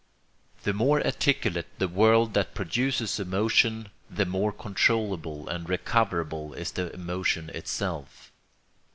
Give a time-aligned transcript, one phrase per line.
[0.63, 6.91] The more articulate the world that produces emotion the more controllable and recoverable is the
[6.91, 8.31] emotion itself.